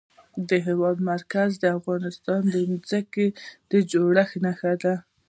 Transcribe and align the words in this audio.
د 0.49 0.51
هېواد 0.67 0.97
مرکز 1.11 1.49
د 1.57 1.65
افغانستان 1.79 2.41
د 2.53 2.55
ځمکې 2.89 3.27
د 3.71 3.73
جوړښت 3.91 4.35
نښه 4.45 4.73
ده. 4.83 4.93